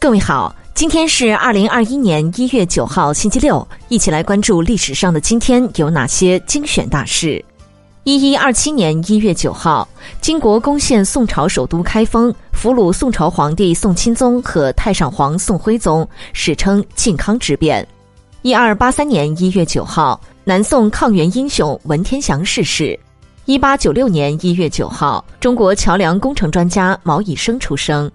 [0.00, 7.44] 各位好，今天是二零二一年一月九号，星期六，一起来关注历史上的今天有哪些精选大事。
[8.04, 9.86] 一一二七年一月九号，
[10.20, 17.86] 金国攻陷宋朝首都开封，俘虏宋朝皇帝宋钦宗和太上皇宋徽宗，史称靖康之变。
[18.42, 22.96] 一二八三年一月九号，南宋抗元英雄文天祥逝世。
[23.46, 28.08] 一八九六年一月九号，中国桥梁工程专家毛以升出生。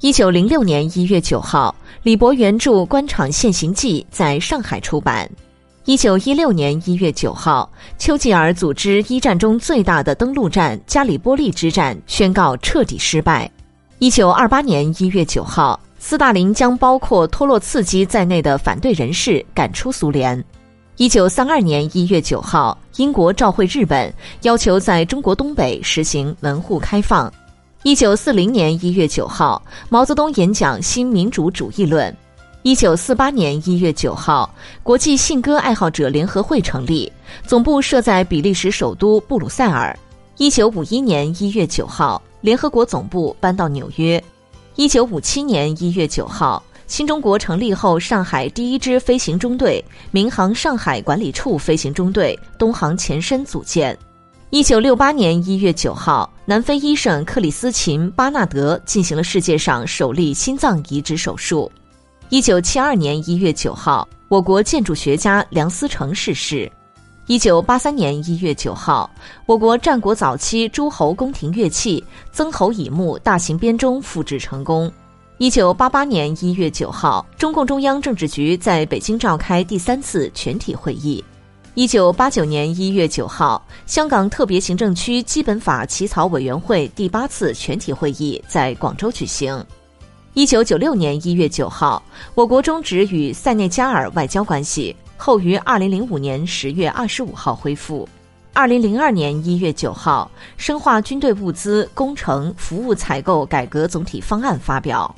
[0.00, 5.28] 一九零六年一月九号，李博原著《官场现形记》在上海出版。
[5.84, 13.50] 一九一六年一月九号，丘吉尔组织一战中最大的登陆战——加里波利之战，宣告彻底失败。
[13.98, 20.42] 一九二八年一月九号，斯大林将包括托洛茨基在内的反对人士赶出苏联。
[20.96, 27.32] 一九三二年一月九号，英国召会日本，要求在中国东北实行门户开放。
[27.84, 32.16] 一九四零年一月九号，毛泽东演讲新民主主义论。
[32.62, 34.48] 一九四八年一月九号，
[34.82, 37.12] 国际信鸽爱好者联合会成立，
[37.46, 39.94] 总部设在比利时首都布鲁塞尔。
[40.38, 44.22] 一九五一年一月九号，联合国总部搬到纽约。
[44.76, 53.94] 一九五七年一月九号，新中国成立后，上海第一支飞行中队——民航上海管理处飞行中队东航前身组建。
[54.48, 61.72] 一九六八年一月九号，南非医生克里斯琴·巴纳德进行了世界上首例心脏移植手术。
[62.28, 66.70] 一九七二年一月九号，我国建筑学家梁思成逝世。
[67.28, 69.10] 一九八三年一月九号，
[69.46, 74.92] 我国战国早期诸侯宫廷乐器曾侯乙墓大型编钟复制成功。
[75.38, 81.24] 一九八八年一月九号，中共中央政治局在北京召开第三次全体会议。
[81.76, 89.64] 一九八九年一月九号，香港特别行政区基本法起草委员会第八次全体会议在广州举行。
[90.34, 92.00] 一九九六年一月九号，
[92.36, 98.08] 我国终止与塞内加尔外交关系，后于二零零五年十月二十五号恢复。
[98.52, 105.12] 二零零二年一月九号，深化军队物资、工程、服务采购改革总体方案发表。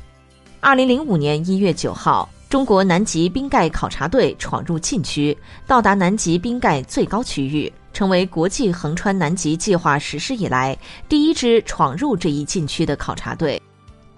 [0.61, 2.27] 二零零五年一月九号。
[2.49, 5.37] 中国南极冰盖考察队闯入禁区，
[5.67, 13.61] 到达南极冰盖最高区域，成为国际横穿南极计划实施以来第一支闯入这一禁区的考察队。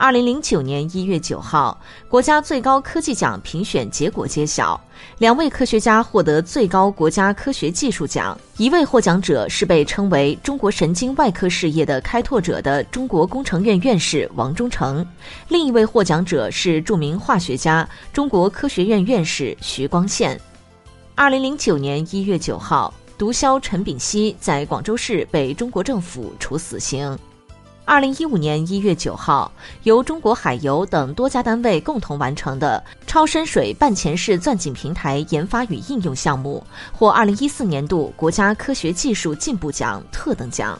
[0.00, 1.76] 二零零九年一月九号，
[2.09, 4.81] 国家最高科技奖评选结果揭晓，
[5.19, 8.38] 两位科学家获得最高国家科学技术奖。
[8.58, 15.04] 一位获奖者是被称为中国神经外科事业的开拓者的中国工程院院士王忠诚，
[15.48, 20.41] 另一位获奖者是著名化学家、中国科学院院士徐光宪。
[21.16, 27.19] 二零零九年一月九号，毒枭陈炳希在广州市被中国政府处死刑。
[27.88, 29.50] 二零一五年一月九号，
[29.84, 36.62] 由中国海油等多家单位共同完成的超深水半潜式钻井平台研发与应用项目，
[36.93, 40.78] 获二零一四年度国家科学技术进步奖特等奖。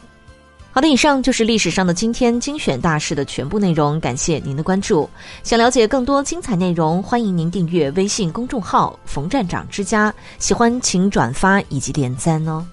[0.69, 5.09] 好的，以上就是历史上的今天精选大事的全部内容，感谢您的关注。
[5.41, 12.63] 想了解更多精彩内容，欢迎您订阅微信公众号“冯站长之家”，喜欢请转发以及点赞哦。